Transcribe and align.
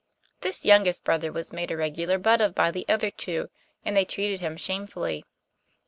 This 0.39 0.65
youngest 0.65 1.03
brother 1.03 1.31
was 1.31 1.53
made 1.53 1.69
a 1.69 1.77
regular 1.77 2.17
butt 2.17 2.41
of 2.41 2.55
by 2.55 2.71
the 2.71 2.87
other 2.89 3.11
two, 3.11 3.51
and 3.85 3.95
they 3.95 4.03
treated 4.05 4.39
him 4.39 4.57
shamefully. 4.57 5.23